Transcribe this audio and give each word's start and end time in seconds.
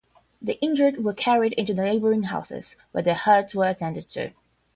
The 0.41 0.59
injured 0.61 1.03
were 1.03 1.13
carried 1.13 1.53
into 1.53 1.75
the 1.75 1.83
neighboring 1.83 2.23
houses, 2.23 2.75
where 2.91 3.03
their 3.03 3.13
hurts 3.13 3.53
were 3.53 3.67
attended 3.67 4.09
to. 4.09 4.31